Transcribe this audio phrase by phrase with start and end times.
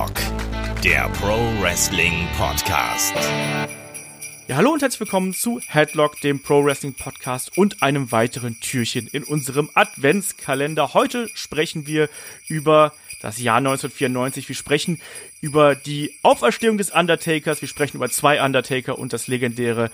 [0.00, 3.14] Headlock, der Pro Wrestling Podcast.
[4.48, 9.08] Ja, hallo und herzlich willkommen zu Headlock, dem Pro Wrestling Podcast und einem weiteren Türchen
[9.08, 10.94] in unserem Adventskalender.
[10.94, 12.08] Heute sprechen wir
[12.48, 14.48] über das Jahr 1994.
[14.48, 15.02] Wir sprechen
[15.42, 17.60] über die Auferstehung des Undertakers.
[17.60, 19.90] Wir sprechen über zwei Undertaker und das legendäre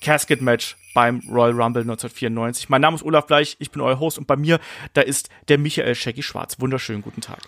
[0.00, 2.70] Casket Match beim Royal Rumble 1994.
[2.70, 4.58] Mein Name ist Olaf Bleich, ich bin euer Host und bei mir,
[4.94, 6.58] da ist der Michael Shaggy Schwarz.
[6.58, 7.38] Wunderschönen guten Tag.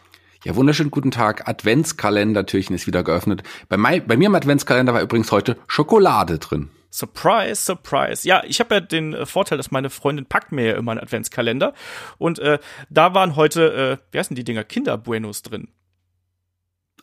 [0.47, 1.49] Ja, wunderschönen guten Tag.
[1.49, 3.43] Adventskalender-Türchen ist wieder geöffnet.
[3.69, 6.71] Bei, mein, bei mir im Adventskalender war übrigens heute Schokolade drin.
[6.89, 8.29] Surprise, surprise.
[8.29, 11.01] Ja, ich habe ja den äh, Vorteil, dass meine Freundin packt mir ja immer einen
[11.01, 11.75] Adventskalender.
[12.19, 12.61] Und äh,
[12.91, 15.67] da waren heute, äh, wie heißen die Dinger, Kinderbuenos drin.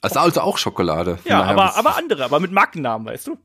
[0.02, 1.19] Also, also auch Schokolade.
[1.25, 3.38] Ja, aber, aber andere, aber mit Markennamen, weißt du?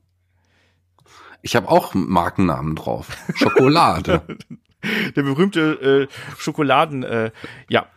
[1.43, 3.09] Ich habe auch Markennamen drauf.
[3.35, 4.23] Schokolade.
[5.17, 7.33] Der berühmte äh, Schokoladen, äh,
[7.69, 7.89] ja.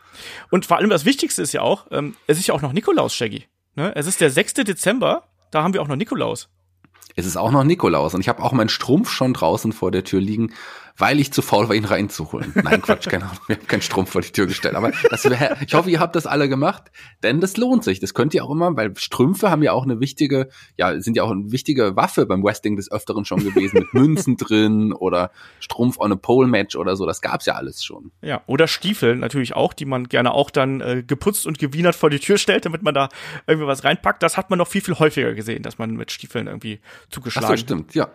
[0.49, 3.13] Und vor allem das Wichtigste ist ja auch, ähm, es ist ja auch noch Nikolaus,
[3.13, 3.45] Shaggy.
[3.75, 3.93] Ne?
[3.95, 4.55] Es ist der 6.
[4.55, 6.49] Dezember, da haben wir auch noch Nikolaus.
[7.15, 10.03] Es ist auch noch Nikolaus und ich habe auch meinen Strumpf schon draußen vor der
[10.03, 10.53] Tür liegen,
[10.97, 12.53] weil ich zu faul war, ihn reinzuholen.
[12.63, 14.75] Nein, Quatsch, keine Ahnung, wir haben keinen Strumpf vor die Tür gestellt.
[14.75, 16.91] Aber das wär, ich hoffe, ihr habt das alle gemacht,
[17.23, 17.99] denn das lohnt sich.
[17.99, 21.23] Das könnt ihr auch immer, weil Strümpfe haben ja auch eine wichtige, ja, sind ja
[21.23, 25.99] auch eine wichtige Waffe beim Wrestling des Öfteren schon gewesen, mit Münzen drin oder Strumpf
[25.99, 27.05] on a Pole Match oder so.
[27.05, 28.11] Das gab's ja alles schon.
[28.21, 32.09] Ja, oder Stiefel natürlich auch, die man gerne auch dann äh, geputzt und gewienert vor
[32.09, 33.09] die Tür stellt, damit man da
[33.47, 34.23] irgendwie was reinpackt.
[34.23, 37.47] Das hat man noch viel, viel häufiger gesehen, dass man mit Stiefeln irgendwie zugeschlagen.
[37.47, 38.09] Ach so, stimmt, ja.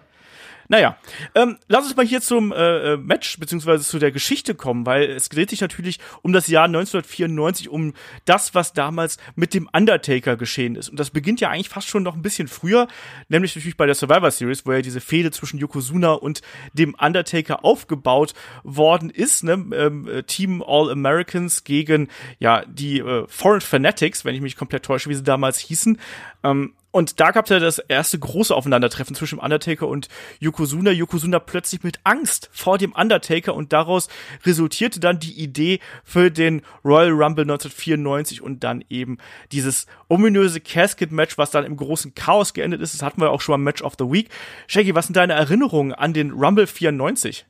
[0.69, 0.97] Naja,
[1.35, 5.05] ähm, lass uns mal hier zum äh, äh, Match beziehungsweise zu der Geschichte kommen, weil
[5.11, 10.37] es dreht sich natürlich um das Jahr 1994, um das, was damals mit dem Undertaker
[10.37, 10.89] geschehen ist.
[10.89, 12.89] Und das beginnt ja eigentlich fast schon noch ein bisschen früher,
[13.29, 17.65] nämlich natürlich bei der Survivor Series, wo ja diese Fehde zwischen Yokozuna und dem Undertaker
[17.65, 19.45] aufgebaut worden ist.
[19.45, 19.53] Ne?
[19.73, 24.85] Ähm, äh, Team All Americans gegen ja die äh, Foreign Fanatics, wenn ich mich komplett
[24.85, 26.01] täusche, wie sie damals hießen.
[26.43, 30.09] Ähm, und da gab es ja das erste große Aufeinandertreffen zwischen Undertaker und
[30.41, 30.91] Yokozuna.
[30.93, 34.09] Yokozuna plötzlich mit Angst vor dem Undertaker und daraus
[34.45, 39.19] resultierte dann die Idee für den Royal Rumble 1994 und dann eben
[39.53, 42.95] dieses ominöse Casket-Match, was dann im großen Chaos geendet ist.
[42.95, 44.31] Das hatten wir auch schon mal Match of the Week.
[44.67, 47.47] Shaggy, was sind deine Erinnerungen an den Rumble 94?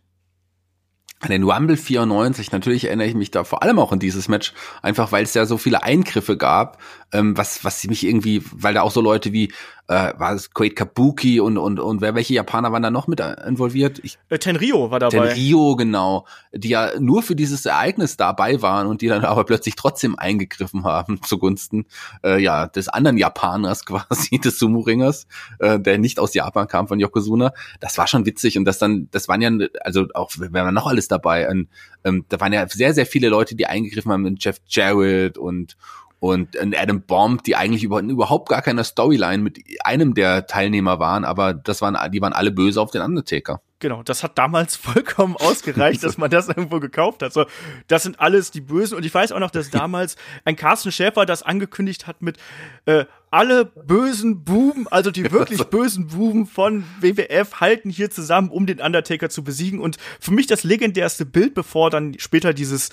[1.21, 4.53] An den Rumble 94, natürlich erinnere ich mich da vor allem auch an dieses Match,
[4.83, 6.79] einfach weil es ja so viele Eingriffe gab,
[7.11, 9.51] ähm, was, was mich irgendwie, weil da auch so Leute wie
[9.89, 13.21] äh, war es Koei Kabuki und, und, und wer, welche Japaner waren da noch mit
[13.21, 14.01] involviert?
[14.03, 15.29] Ich, äh, Tenrio war dabei.
[15.29, 16.27] Tenrio, genau.
[16.53, 20.85] Die ja nur für dieses Ereignis dabei waren und die dann aber plötzlich trotzdem eingegriffen
[20.85, 21.87] haben zugunsten
[22.25, 25.27] äh, ja des anderen Japaners quasi, des Sumo-Ringers,
[25.61, 27.53] äh, der nicht aus Japan kam, von Yokozuna.
[27.81, 30.87] Das war schon witzig und das dann, das waren ja, also auch, wer war noch
[30.87, 31.49] alles dabei?
[31.49, 31.69] Und,
[32.05, 35.77] ähm, da waren ja sehr, sehr viele Leute, die eingegriffen haben, Jeff Jarrett und
[36.27, 41.25] und Adam Bomb, die eigentlich über, überhaupt gar keine Storyline mit einem der Teilnehmer waren,
[41.25, 43.61] aber das waren, die waren alle böse auf den Undertaker.
[43.79, 47.33] Genau, das hat damals vollkommen ausgereicht, dass man das irgendwo gekauft hat.
[47.33, 47.47] So,
[47.89, 48.97] das sind alles die Bösen.
[48.97, 52.39] Und ich weiß auch noch, dass damals ein Carsten Schäfer das angekündigt hat mit
[52.87, 58.67] äh, alle bösen Buben, also die wirklich bösen Buben von WWF halten hier zusammen, um
[58.67, 59.79] den Undertaker zu besiegen.
[59.79, 62.89] Und für mich das legendärste Bild, bevor dann später dieses,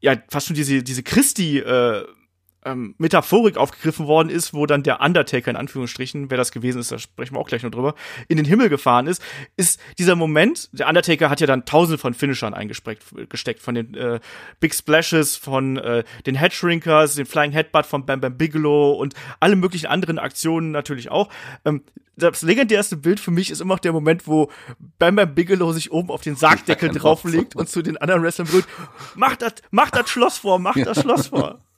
[0.00, 2.04] ja, fast schon diese, diese Christi, äh,
[2.64, 6.92] ähm, Metaphorik aufgegriffen worden ist, wo dann der Undertaker in Anführungsstrichen, wer das gewesen ist,
[6.92, 7.94] da sprechen wir auch gleich noch drüber,
[8.28, 9.22] in den Himmel gefahren ist,
[9.56, 13.02] ist dieser Moment, der Undertaker hat ja dann tausende von Finishern eingesteckt,
[13.60, 14.20] von den äh,
[14.60, 19.56] Big Splashes, von äh, den Headshrinkers, den Flying Headbutt von Bam Bam Bigelow und alle
[19.56, 21.28] möglichen anderen Aktionen natürlich auch.
[21.64, 21.82] Ähm,
[22.14, 24.50] das legendärste Bild für mich ist immer noch der Moment, wo
[24.98, 28.66] Bam Bam Bigelow sich oben auf den Sargdeckel drauflegt und zu den anderen Wrestlern brüllt,
[29.14, 31.60] mach das, mach das Schloss vor, mach das Schloss vor.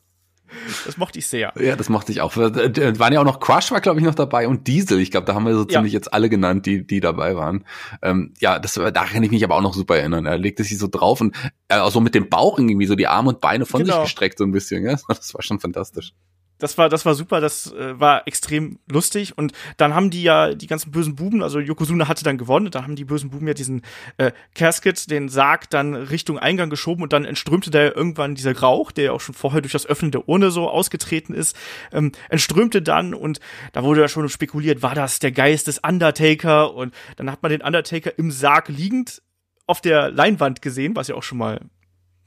[0.87, 1.53] Das mochte ich sehr.
[1.59, 2.35] Ja, das mochte ich auch.
[2.35, 5.01] Da waren ja auch noch Crush war, glaube ich, noch dabei und Diesel.
[5.01, 5.99] Ich glaube, da haben wir so ziemlich ja.
[5.99, 7.65] jetzt alle genannt, die, die dabei waren.
[8.03, 10.27] Ähm, ja, das, da kann ich mich aber auch noch super erinnern.
[10.27, 11.37] Er legte sich so drauf und
[11.69, 13.95] äh, auch so mit dem Bauch irgendwie so die Arme und Beine von genau.
[13.95, 14.85] sich gestreckt so ein bisschen.
[14.85, 14.97] Ja?
[15.09, 16.13] Das war schon fantastisch
[16.59, 19.37] das war, das war super, das äh, war extrem lustig.
[19.37, 22.83] Und dann haben die ja die ganzen bösen Buben, also Yokozuna hatte dann gewonnen, da
[22.83, 23.83] haben die bösen Buben ja diesen
[24.19, 28.93] äh, Casket, den Sarg, dann Richtung Eingang geschoben und dann entströmte da irgendwann dieser Rauch,
[28.93, 31.57] der ja auch schon vorher durch das Öffnen der Urne so ausgetreten ist,
[31.93, 33.41] ähm, entströmte dann und
[33.73, 36.75] da wurde ja schon spekuliert, war das der Geist des Undertaker?
[36.75, 39.23] Und dann hat man den Undertaker im Sarg liegend
[39.67, 41.61] auf der Leinwand gesehen, was ja auch schon mal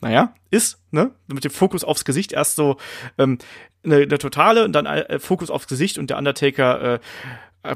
[0.01, 1.11] naja, ist, ne?
[1.27, 2.77] Mit dem Fokus aufs Gesicht erst so
[3.17, 3.37] ähm,
[3.83, 6.99] eine, eine totale und dann äh, Fokus aufs Gesicht und der Undertaker äh,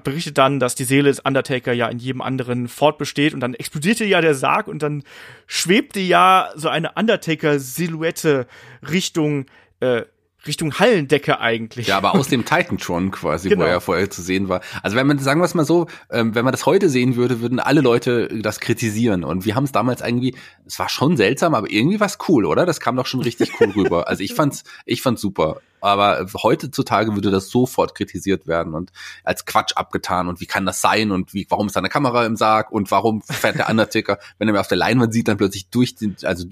[0.03, 4.05] berichtet dann, dass die Seele des Undertaker ja in jedem anderen fortbesteht und dann explodierte
[4.05, 5.03] ja der Sarg und dann
[5.47, 8.47] schwebte ja so eine Undertaker-Silhouette
[8.89, 9.47] Richtung
[9.79, 10.03] äh,
[10.47, 11.87] Richtung Hallendecke eigentlich.
[11.87, 13.63] Ja, aber aus dem Titantron quasi, genau.
[13.63, 14.61] wo er vorher zu sehen war.
[14.81, 17.41] Also wenn man, sagen wir es mal so, ähm, wenn man das heute sehen würde,
[17.41, 19.23] würden alle Leute das kritisieren.
[19.23, 20.35] Und wir haben es damals irgendwie,
[20.65, 22.65] es war schon seltsam, aber irgendwie war es cool, oder?
[22.65, 24.07] Das kam doch schon richtig cool rüber.
[24.07, 25.61] Also ich fand's, ich fand's super.
[25.79, 28.91] Aber heutzutage würde das sofort kritisiert werden und
[29.23, 30.27] als Quatsch abgetan.
[30.27, 31.11] Und wie kann das sein?
[31.11, 32.71] Und wie, warum ist da eine Kamera im Sarg?
[32.71, 35.95] Und warum fährt der Undertaker, wenn er mir auf der Leinwand sieht, dann plötzlich durch
[35.95, 36.45] den, also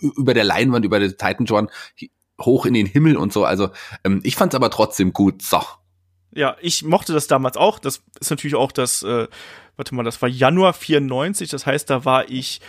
[0.00, 1.46] über der Leinwand, über den Titan
[2.40, 3.44] hoch in den Himmel und so.
[3.44, 3.70] Also
[4.04, 5.42] ähm, ich fand es aber trotzdem gut.
[5.42, 5.60] So.
[6.32, 7.78] Ja, ich mochte das damals auch.
[7.78, 9.28] Das ist natürlich auch das, äh,
[9.76, 11.48] warte mal, das war Januar 94.
[11.48, 12.60] Das heißt, da war ich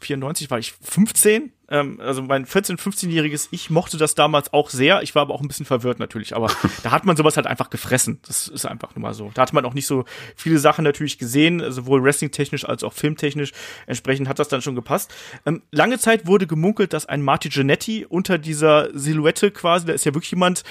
[0.00, 1.52] 94 war ich 15.
[1.72, 5.02] Ähm, also mein 14-, 15-jähriges Ich mochte das damals auch sehr.
[5.02, 6.36] Ich war aber auch ein bisschen verwirrt natürlich.
[6.36, 6.48] Aber
[6.82, 8.20] da hat man sowas halt einfach gefressen.
[8.26, 9.30] Das ist einfach nur mal so.
[9.34, 10.04] Da hat man auch nicht so
[10.36, 13.52] viele Sachen natürlich gesehen, sowohl wrestling-technisch als auch filmtechnisch.
[13.86, 15.12] Entsprechend hat das dann schon gepasst.
[15.46, 20.04] Ähm, lange Zeit wurde gemunkelt, dass ein Marty Genetti unter dieser Silhouette quasi, da ist
[20.04, 20.64] ja wirklich jemand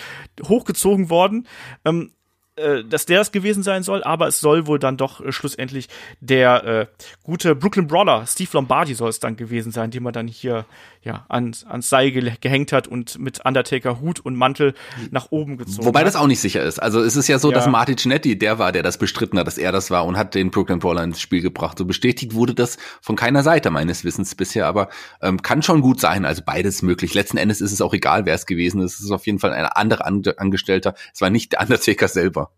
[0.43, 1.47] hochgezogen worden,
[1.83, 2.11] ähm,
[2.57, 5.87] äh, dass der es gewesen sein soll, aber es soll wohl dann doch äh, schlussendlich
[6.19, 6.87] der äh,
[7.23, 10.65] gute Brooklyn Brawler, Steve Lombardi soll es dann gewesen sein, den man dann hier
[11.01, 14.73] ja ans, ans Seil ge gehängt hat und mit Undertaker Hut und Mantel
[15.11, 16.07] nach oben gezogen Wobei hat.
[16.07, 16.79] das auch nicht sicher ist.
[16.79, 17.55] Also es ist ja so, ja.
[17.55, 20.35] dass Marty Cinetti der war, der das bestritten hat, dass er das war und hat
[20.35, 21.77] den Brooklyn Brawler ins Spiel gebracht.
[21.77, 24.89] So bestätigt wurde das von keiner Seite meines Wissens bisher, aber
[25.21, 26.25] ähm, kann schon gut sein.
[26.25, 27.13] Also beides möglich.
[27.13, 28.95] Letzten Endes ist es auch egal, wer es gewesen ist.
[28.95, 30.93] Es ist auf jeden Fall ein anderer Angestellter.
[31.13, 32.50] Es war nicht der Undertaker selber.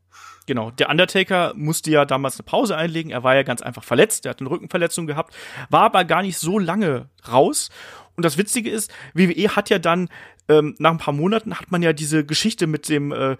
[0.45, 3.11] Genau, der Undertaker musste ja damals eine Pause einlegen.
[3.11, 5.33] Er war ja ganz einfach verletzt, er hat eine Rückenverletzung gehabt,
[5.69, 7.69] war aber gar nicht so lange raus.
[8.15, 10.09] Und das Witzige ist, WWE hat ja dann
[10.49, 13.37] ähm, nach ein paar Monaten hat man ja diese Geschichte mit dem äh,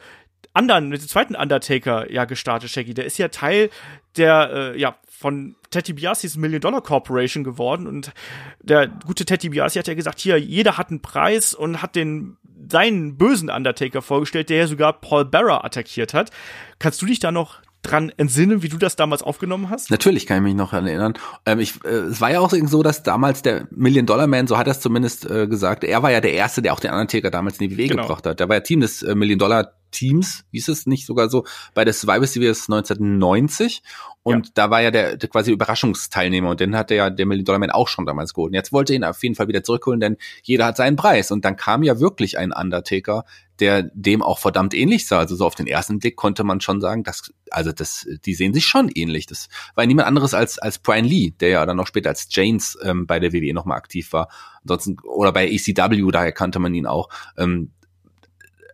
[0.53, 2.93] anderen, mit dem zweiten Undertaker ja gestartet, Shaggy.
[2.93, 3.69] Der ist ja Teil
[4.15, 8.11] der, äh, ja, von Teddy Biasis Million Dollar Corporation geworden und
[8.61, 12.37] der gute Teddy Biasi hat ja gesagt, hier, jeder hat einen Preis und hat den
[12.69, 16.31] seinen bösen Undertaker vorgestellt, der ja sogar Paul Bearer attackiert hat.
[16.79, 19.91] Kannst du dich da noch dran entsinnen, wie du das damals aufgenommen hast?
[19.91, 21.13] Natürlich kann ich mich noch erinnern.
[21.45, 24.57] Ähm, ich, äh, es war ja auch so, dass damals der Million Dollar Man, so
[24.57, 27.29] hat er es zumindest äh, gesagt, er war ja der Erste, der auch den Undertaker
[27.29, 28.03] damals in die WWE genau.
[28.03, 28.39] gebracht hat.
[28.39, 31.85] Der war ja Team des äh, Million Dollar Teams, hieß es nicht sogar so, bei
[31.85, 33.81] der Survivor Series 1990.
[34.23, 34.51] Und ja.
[34.55, 37.71] da war ja der, der quasi Überraschungsteilnehmer und den hatte ja der Million Dollar Man
[37.71, 38.51] auch schon damals geholt.
[38.51, 41.31] Und jetzt wollte er ihn auf jeden Fall wieder zurückholen, denn jeder hat seinen Preis.
[41.31, 43.25] Und dann kam ja wirklich ein Undertaker,
[43.59, 45.19] der dem auch verdammt ähnlich sah.
[45.19, 48.53] Also so auf den ersten Blick konnte man schon sagen, dass, also das, die sehen
[48.53, 49.25] sich schon ähnlich.
[49.25, 52.77] Das war niemand anderes als, als Brian Lee, der ja dann noch später als James
[52.81, 54.29] ähm, bei der WWE nochmal aktiv war.
[54.61, 57.09] Ansonsten, oder bei ECW, daher kannte man ihn auch.
[57.37, 57.71] Ähm,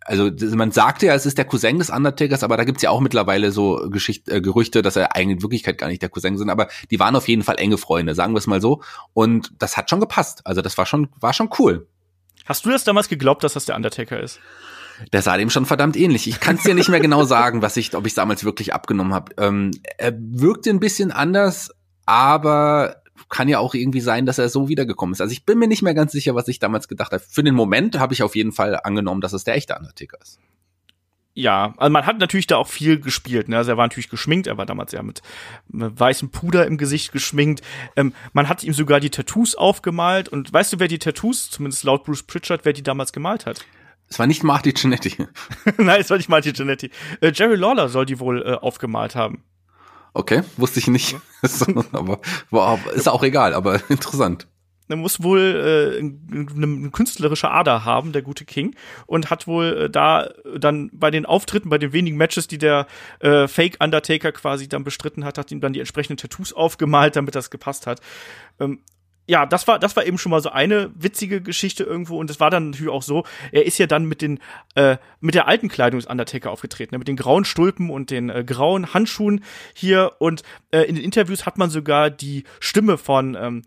[0.09, 2.99] also man sagte ja, es ist der Cousin des Undertakers, aber da gibt's ja auch
[2.99, 6.49] mittlerweile so Geschicht, äh, Gerüchte, dass er eigentlich in Wirklichkeit gar nicht der Cousin sind,
[6.49, 8.81] aber die waren auf jeden Fall enge Freunde, sagen wir es mal so.
[9.13, 10.41] Und das hat schon gepasst.
[10.45, 11.87] Also das war schon, war schon cool.
[12.45, 14.39] Hast du das damals geglaubt, dass das der Undertaker ist?
[15.13, 16.27] Der sah dem schon verdammt ähnlich.
[16.27, 19.13] Ich kann es dir nicht mehr genau sagen, was ich, ob ich damals wirklich abgenommen
[19.13, 19.33] habe.
[19.37, 19.69] Ähm,
[19.99, 21.69] er wirkte ein bisschen anders,
[22.07, 25.21] aber kann ja auch irgendwie sein, dass er so wiedergekommen ist.
[25.21, 27.23] Also ich bin mir nicht mehr ganz sicher, was ich damals gedacht habe.
[27.27, 30.39] Für den Moment habe ich auf jeden Fall angenommen, dass es der echte Undertaker ist.
[31.39, 33.47] Ja, also man hat natürlich da auch viel gespielt.
[33.47, 33.57] Ne?
[33.57, 35.21] Also er war natürlich geschminkt, er war damals ja mit,
[35.69, 37.61] mit weißem Puder im Gesicht geschminkt.
[37.95, 40.27] Ähm, man hat ihm sogar die Tattoos aufgemalt.
[40.27, 43.65] Und weißt du, wer die Tattoos, zumindest laut Bruce Pritchard, wer die damals gemalt hat?
[44.09, 45.15] Es war nicht Marty Cinetti.
[45.77, 46.89] Nein, es war nicht Marty Cinetti.
[47.21, 49.43] Äh, Jerry Lawler soll die wohl äh, aufgemalt haben.
[50.13, 51.15] Okay, wusste ich nicht.
[51.91, 54.47] aber war, ist auch egal, aber interessant.
[54.89, 58.75] Er muss wohl äh, eine künstlerische Ader haben, der gute King,
[59.05, 62.87] und hat wohl äh, da dann bei den Auftritten, bei den wenigen Matches, die der
[63.19, 67.35] äh, Fake Undertaker quasi dann bestritten hat, hat ihm dann die entsprechenden Tattoos aufgemalt, damit
[67.35, 68.01] das gepasst hat.
[68.59, 68.79] Ähm,
[69.29, 72.39] ja, das war, das war eben schon mal so eine witzige Geschichte irgendwo und es
[72.39, 74.39] war dann natürlich auch so, er ist ja dann mit den,
[74.73, 78.31] äh, mit der alten Kleidung des Undertaker aufgetreten, ne, mit den grauen Stulpen und den
[78.31, 79.43] äh, grauen Handschuhen
[79.75, 83.61] hier und äh, in den Interviews hat man sogar die Stimme von, ähm,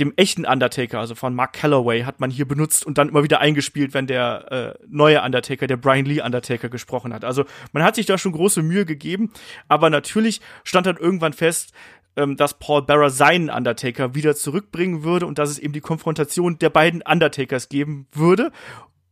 [0.00, 3.40] dem echten Undertaker, also von Mark Calloway, hat man hier benutzt und dann immer wieder
[3.40, 7.24] eingespielt, wenn der äh, neue Undertaker, der Brian Lee Undertaker gesprochen hat.
[7.24, 9.30] Also man hat sich da schon große Mühe gegeben,
[9.68, 11.74] aber natürlich stand dann irgendwann fest,
[12.16, 16.58] ähm, dass Paul Bearer seinen Undertaker wieder zurückbringen würde und dass es eben die Konfrontation
[16.58, 18.50] der beiden Undertakers geben würde.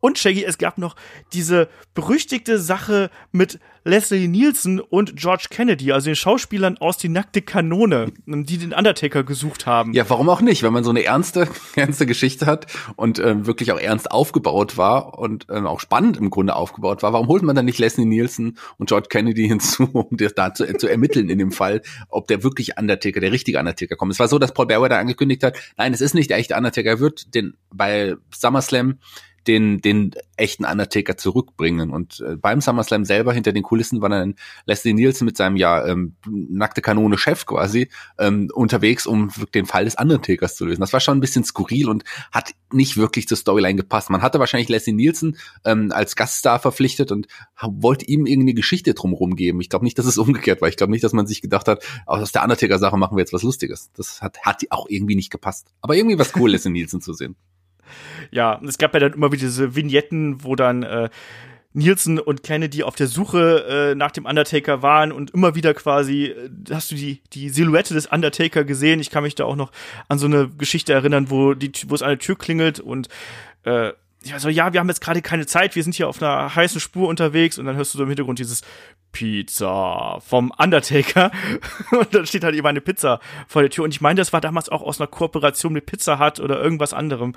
[0.00, 0.96] Und Shaggy, es gab noch
[1.32, 7.42] diese berüchtigte Sache mit Leslie Nielsen und George Kennedy, also den Schauspielern aus Die nackte
[7.42, 9.94] Kanone, die den Undertaker gesucht haben.
[9.94, 10.62] Ja, warum auch nicht?
[10.62, 15.18] Wenn man so eine ernste, ernste Geschichte hat und äh, wirklich auch ernst aufgebaut war
[15.18, 18.58] und äh, auch spannend im Grunde aufgebaut war, warum holt man dann nicht Leslie Nielsen
[18.76, 22.42] und George Kennedy hinzu, um das da zu, zu ermitteln in dem Fall, ob der
[22.42, 24.12] wirklich Undertaker, der richtige Undertaker kommt?
[24.12, 26.90] Es war so, dass Paul da angekündigt hat, nein, es ist nicht der echte Undertaker,
[26.90, 28.98] er wird den bei SummerSlam
[29.48, 31.90] den, den echten Undertaker zurückbringen.
[31.90, 34.36] Und äh, beim SummerSlam selber hinter den Kulissen war dann
[34.66, 37.88] Leslie Nielsen mit seinem ja ähm, nackte Kanone Chef quasi
[38.18, 40.80] ähm, unterwegs, um den Fall des Undertakers zu lösen.
[40.80, 44.10] Das war schon ein bisschen skurril und hat nicht wirklich zur Storyline gepasst.
[44.10, 47.26] Man hatte wahrscheinlich Leslie Nielsen ähm, als Gaststar verpflichtet und
[47.60, 49.60] wollte ihm irgendeine Geschichte drumherum geben.
[49.60, 50.68] Ich glaube nicht, dass es umgekehrt war.
[50.68, 53.42] Ich glaube nicht, dass man sich gedacht hat, aus der Undertaker-Sache machen wir jetzt was
[53.42, 53.90] Lustiges.
[53.96, 55.72] Das hat, hat auch irgendwie nicht gepasst.
[55.80, 57.36] Aber irgendwie was cool, Leslie Nielsen zu sehen.
[58.30, 61.08] Ja, es gab ja dann immer wieder diese Vignetten, wo dann äh,
[61.72, 66.26] Nielsen und Kennedy auf der Suche äh, nach dem Undertaker waren und immer wieder quasi
[66.26, 69.00] äh, hast du die die Silhouette des Undertaker gesehen.
[69.00, 69.70] Ich kann mich da auch noch
[70.08, 73.08] an so eine Geschichte erinnern, wo die wo es an der Tür klingelt und
[73.64, 73.92] äh,
[74.24, 76.80] ja, so, ja, wir haben jetzt gerade keine Zeit, wir sind hier auf einer heißen
[76.80, 78.62] Spur unterwegs und dann hörst du so im Hintergrund dieses
[79.12, 81.30] Pizza vom Undertaker
[81.92, 84.40] und dann steht halt eben eine Pizza vor der Tür und ich meine, das war
[84.40, 87.34] damals auch aus einer Kooperation mit Pizza Hut oder irgendwas anderem.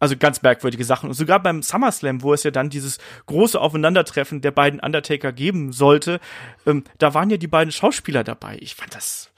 [0.00, 1.08] Also ganz merkwürdige Sachen.
[1.08, 5.72] Und sogar beim SummerSlam, wo es ja dann dieses große Aufeinandertreffen der beiden Undertaker geben
[5.72, 6.20] sollte,
[6.66, 8.58] ähm, da waren ja die beiden Schauspieler dabei.
[8.60, 9.30] Ich fand das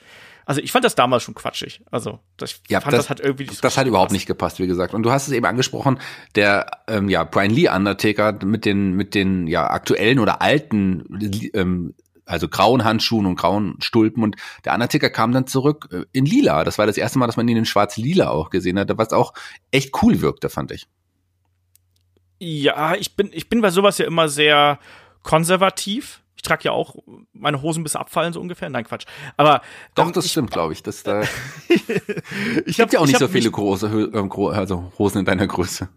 [0.46, 1.82] also ich fand das damals schon quatschig.
[1.90, 4.60] Also das, ja, fand das, das hat irgendwie nicht so Das hat überhaupt nicht gepasst,
[4.60, 4.94] wie gesagt.
[4.94, 5.98] Und du hast es eben angesprochen,
[6.36, 11.04] der ähm, ja Brian Lee Undertaker mit den mit den ja aktuellen oder alten
[11.52, 16.24] ähm, also grauen Handschuhen und grauen Stulpen und der Undertaker kam dann zurück äh, in
[16.24, 16.62] lila.
[16.62, 19.34] Das war das erste Mal, dass man ihn in schwarz-lila auch gesehen hat, was auch
[19.72, 20.86] echt cool wirkte, fand ich.
[22.38, 24.78] Ja, ich bin ich bin bei sowas ja immer sehr
[25.24, 26.96] konservativ trage ja auch
[27.32, 28.68] meine Hosen bis abfallen, so ungefähr.
[28.70, 29.06] Nein, Quatsch.
[29.36, 29.62] Aber.
[29.94, 30.82] Doch, ähm, das ich, stimmt, glaube ich.
[30.82, 31.22] Das, da
[32.66, 35.88] ich habe ja auch nicht so viele große äh, also Hosen in deiner Größe.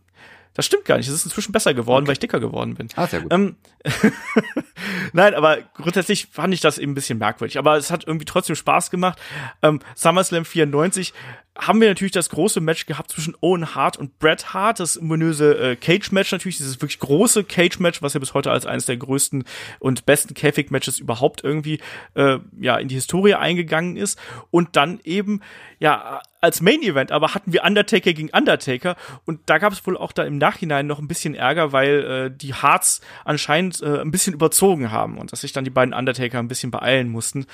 [0.53, 1.07] Das stimmt gar nicht.
[1.07, 2.07] Es ist inzwischen besser geworden, okay.
[2.07, 2.89] weil ich dicker geworden bin.
[2.95, 3.31] Ah, sehr gut.
[3.31, 3.55] Ähm,
[5.13, 7.57] Nein, aber grundsätzlich fand ich das eben ein bisschen merkwürdig.
[7.57, 9.19] Aber es hat irgendwie trotzdem Spaß gemacht.
[9.61, 11.13] Ähm, SummerSlam 94
[11.59, 15.57] haben wir natürlich das große Match gehabt zwischen Owen Hart und Bret Hart, das ominöse
[15.57, 19.43] äh, Cage-Match natürlich, dieses wirklich große Cage-Match, was ja bis heute als eines der größten
[19.79, 21.79] und besten Käfig-Matches überhaupt irgendwie
[22.15, 24.19] äh, ja in die Historie eingegangen ist.
[24.51, 25.41] Und dann eben
[25.79, 30.11] ja als Main-Event, aber hatten wir Undertaker gegen Undertaker und da gab es wohl auch
[30.11, 34.33] da im Nachhinein noch ein bisschen Ärger, weil äh, die Hearts anscheinend äh, ein bisschen
[34.33, 37.45] überzogen haben und dass sich dann die beiden Undertaker ein bisschen beeilen mussten.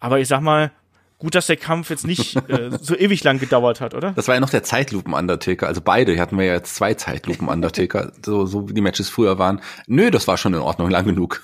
[0.00, 0.72] Aber ich sag mal,
[1.22, 4.10] Gut, dass der Kampf jetzt nicht äh, so ewig lang gedauert hat, oder?
[4.10, 5.68] Das war ja noch der Zeitlupen-Undertaker.
[5.68, 9.60] Also beide hatten wir ja jetzt zwei Zeitlupen-Undertaker, so, so wie die Matches früher waren.
[9.86, 11.40] Nö, das war schon in Ordnung, lang genug.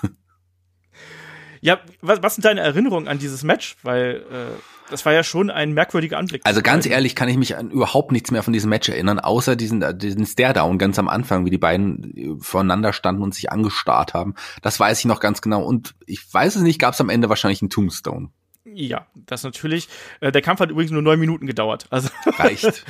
[1.61, 3.77] Ja, was, was sind deine Erinnerungen an dieses Match?
[3.85, 6.43] Weil äh, das war ja schon ein merkwürdiger Anblick.
[6.45, 9.55] Also ganz ehrlich kann ich mich an überhaupt nichts mehr von diesem Match erinnern, außer
[9.55, 14.35] diesen, diesen Stare-Down ganz am Anfang, wie die beiden voneinander standen und sich angestarrt haben.
[14.61, 15.63] Das weiß ich noch ganz genau.
[15.63, 18.31] Und ich weiß es nicht, gab es am Ende wahrscheinlich einen Tombstone.
[18.75, 19.89] Ja, das natürlich.
[20.21, 21.87] Äh, der Kampf hat übrigens nur neun Minuten gedauert.
[21.91, 22.09] Also
[22.39, 22.85] reicht.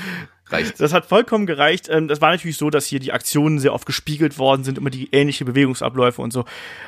[0.47, 0.81] Reicht.
[0.81, 1.89] Das hat vollkommen gereicht.
[1.89, 4.91] Ähm, das war natürlich so, dass hier die Aktionen sehr oft gespiegelt worden sind, immer
[4.91, 6.45] die ähnliche Bewegungsabläufe und so.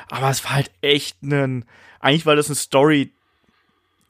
[0.09, 1.65] Aber es war halt echt ein,
[1.99, 3.11] eigentlich war das ein Story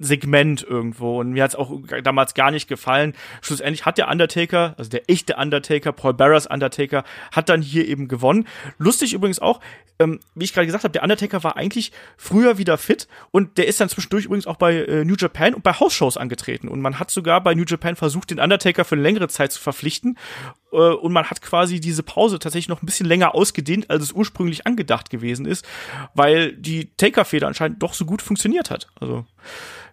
[0.01, 1.20] Segment irgendwo.
[1.20, 1.72] Und mir hat es auch
[2.03, 3.13] damals gar nicht gefallen.
[3.41, 8.08] Schlussendlich hat der Undertaker, also der echte Undertaker, Paul Barras Undertaker, hat dann hier eben
[8.08, 8.48] gewonnen.
[8.77, 9.62] Lustig übrigens auch,
[10.00, 13.67] ähm, wie ich gerade gesagt habe, der Undertaker war eigentlich früher wieder fit und der
[13.67, 16.67] ist dann zwischendurch übrigens auch bei äh, New Japan und bei House-Shows angetreten.
[16.67, 19.62] Und man hat sogar bei New Japan versucht, den Undertaker für eine längere Zeit zu
[19.62, 20.17] verpflichten.
[20.72, 24.12] Äh, und man hat quasi diese Pause tatsächlich noch ein bisschen länger ausgedehnt, als es
[24.12, 25.67] ursprünglich angedacht gewesen ist,
[26.15, 28.88] weil die Taker-Feder anscheinend doch so gut funktioniert hat.
[29.00, 29.25] Also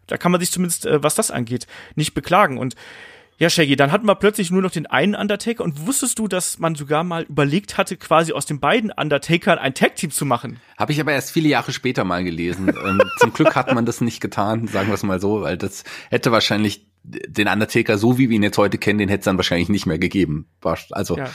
[0.08, 2.58] da kann man sich zumindest, äh, was das angeht, nicht beklagen.
[2.58, 2.74] Und
[3.38, 6.58] ja, Shaggy, dann hatten wir plötzlich nur noch den einen Undertaker und wusstest du, dass
[6.58, 10.58] man sogar mal überlegt hatte, quasi aus den beiden Undertakern ein Tag-Team zu machen?
[10.76, 12.68] Habe ich aber erst viele Jahre später mal gelesen.
[12.68, 15.84] ähm, zum Glück hat man das nicht getan, sagen wir es mal so, weil das
[16.10, 19.36] hätte wahrscheinlich den Undertaker, so wie wir ihn jetzt heute kennen, den hätte es dann
[19.36, 20.48] wahrscheinlich nicht mehr gegeben.
[20.90, 21.30] Also ja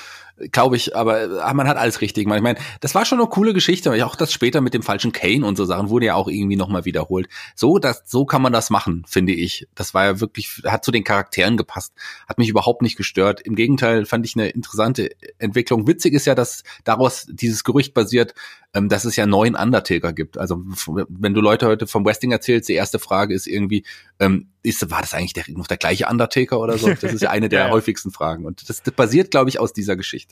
[0.51, 2.37] glaube ich, aber ah, man hat alles richtig gemacht.
[2.37, 5.11] Ich meine, das war schon eine coole Geschichte, weil auch das später mit dem falschen
[5.11, 7.27] Kane und so Sachen wurde ja auch irgendwie nochmal wiederholt.
[7.55, 9.67] So, das, so kann man das machen, finde ich.
[9.75, 11.93] Das war ja wirklich, hat zu den Charakteren gepasst,
[12.27, 13.41] hat mich überhaupt nicht gestört.
[13.41, 15.87] Im Gegenteil fand ich eine interessante Entwicklung.
[15.87, 18.33] Witzig ist ja, dass daraus dieses Gerücht basiert,
[18.73, 20.37] ähm, dass es ja neun Undertaker gibt.
[20.37, 20.63] Also
[21.09, 23.83] wenn du Leute heute vom Wrestling erzählst, die erste Frage ist irgendwie,
[24.19, 26.89] ähm, ist, war das eigentlich der, noch der gleiche Undertaker oder so?
[26.89, 27.71] Das ist ja eine der ja, ja.
[27.73, 28.45] häufigsten Fragen.
[28.45, 30.22] Und das, das basiert, glaube ich, aus dieser Geschichte.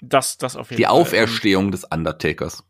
[0.00, 0.92] Das, das auf jeden Die Fall.
[0.92, 2.64] Auferstehung des Undertakers.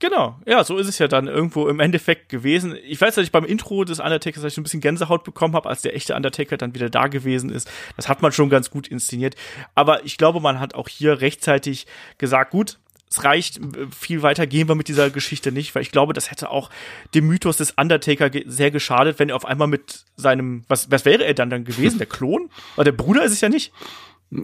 [0.00, 2.74] Genau, ja, so ist es ja dann irgendwo im Endeffekt gewesen.
[2.86, 5.82] Ich weiß, dass ich beim Intro des Undertakers ich ein bisschen Gänsehaut bekommen habe, als
[5.82, 7.70] der echte Undertaker dann wieder da gewesen ist.
[7.96, 9.36] Das hat man schon ganz gut inszeniert.
[9.74, 11.86] Aber ich glaube, man hat auch hier rechtzeitig
[12.16, 12.78] gesagt, gut,
[13.10, 13.60] es reicht,
[13.94, 16.70] viel weiter gehen wir mit dieser Geschichte nicht, weil ich glaube, das hätte auch
[17.12, 21.24] dem Mythos des Undertaker sehr geschadet, wenn er auf einmal mit seinem, was, was wäre
[21.24, 21.98] er dann dann gewesen?
[21.98, 22.48] Der Klon?
[22.76, 23.72] Weil der Bruder ist es ja nicht.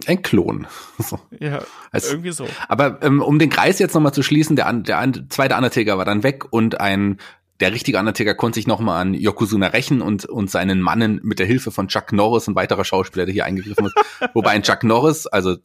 [0.05, 0.67] Ein Klon.
[0.99, 1.19] So.
[1.39, 2.47] Ja, also, irgendwie so.
[2.67, 6.23] Aber ähm, um den Kreis jetzt nochmal zu schließen, der, der zweite Undertaker war dann
[6.23, 7.19] weg und ein
[7.59, 11.45] der richtige Undertaker konnte sich nochmal an Yokozuna rächen und, und seinen Mannen mit der
[11.45, 13.95] Hilfe von Chuck Norris und weiterer Schauspieler, der hier eingegriffen ist.
[14.33, 15.57] Wobei ein Chuck Norris, also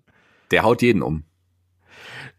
[0.50, 1.24] der haut jeden um.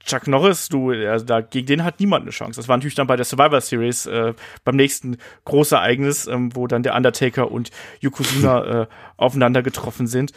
[0.05, 2.59] Chuck Norris, du, also da, gegen den hat niemand eine Chance.
[2.59, 4.33] Das war natürlich dann bei der Survivor Series äh,
[4.65, 7.69] beim nächsten Großereignis, ähm, wo dann der Undertaker und
[8.01, 10.33] Yokozuna äh, aufeinander getroffen sind.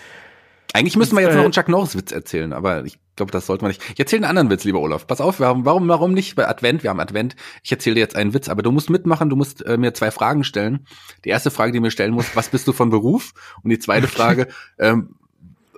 [0.77, 3.65] Eigentlich müssen wir jetzt noch äh, einen Chuck Norris-Witz erzählen, aber ich glaube, das sollte
[3.65, 3.83] man nicht.
[3.95, 5.07] Ich erzähle einen anderen Witz, lieber Olaf.
[5.07, 6.35] Pass auf, warum, warum, warum nicht?
[6.35, 7.35] Bei Advent, wir haben Advent.
[7.63, 10.11] Ich erzähle dir jetzt einen Witz, aber du musst mitmachen, du musst äh, mir zwei
[10.11, 10.87] Fragen stellen.
[11.25, 13.33] Die erste Frage, die mir stellen muss, was bist du von Beruf?
[13.63, 15.17] Und die zweite Frage, ähm,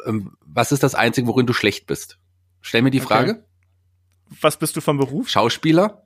[0.05, 2.19] ähm, was ist das Einzige, worin du schlecht bist?
[2.61, 3.31] Stell mir die Frage.
[3.31, 3.43] Okay.
[4.40, 5.28] Was bist du von Beruf?
[5.28, 6.02] Schauspieler.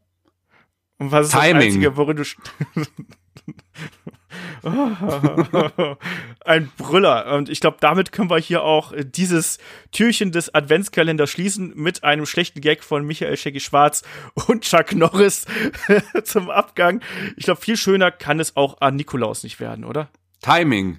[0.98, 1.54] Und was ist Timing.
[1.54, 2.24] das Einzige, worin du
[6.44, 7.34] Ein Brüller.
[7.34, 9.58] Und ich glaube, damit können wir hier auch dieses
[9.90, 14.02] Türchen des Adventskalenders schließen mit einem schlechten Gag von Michael Shaggy Schwarz
[14.46, 15.46] und Chuck Norris
[16.24, 17.00] zum Abgang.
[17.36, 20.08] Ich glaube, viel schöner kann es auch an Nikolaus nicht werden, oder?
[20.40, 20.98] Timing.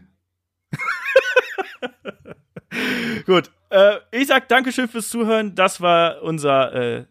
[3.26, 3.52] Gut.
[3.70, 5.56] Äh, ich sag Dankeschön fürs Zuhören.
[5.56, 7.06] Das war unser äh,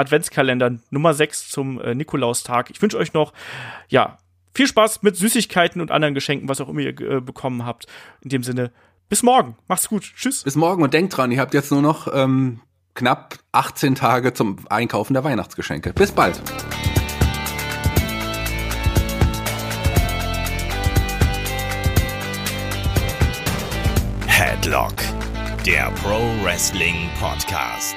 [0.00, 2.70] Adventskalender Nummer 6 zum äh, Nikolaustag.
[2.70, 3.32] Ich wünsche euch noch,
[3.88, 4.18] ja,
[4.54, 7.86] viel Spaß mit Süßigkeiten und anderen Geschenken, was auch immer ihr äh, bekommen habt.
[8.22, 8.72] In dem Sinne,
[9.08, 9.56] bis morgen.
[9.68, 10.12] Macht's gut.
[10.16, 10.44] Tschüss.
[10.44, 12.60] Bis morgen und denkt dran, ihr habt jetzt nur noch ähm,
[12.94, 15.92] knapp 18 Tage zum Einkaufen der Weihnachtsgeschenke.
[15.92, 16.40] Bis bald.
[24.26, 24.94] Headlock,
[25.66, 27.96] der Pro Wrestling Podcast.